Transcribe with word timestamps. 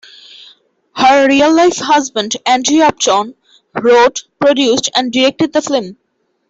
Her 0.95 1.27
real-life 1.27 1.77
husband 1.77 2.35
Andrew 2.43 2.79
Upton 2.81 3.35
wrote, 3.79 4.23
produced, 4.39 4.89
and 4.95 5.11
directed 5.13 5.53
the 5.53 5.61
film. 5.61 5.95